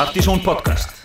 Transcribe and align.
Partizón 0.00 0.40
podcast. 0.40 0.99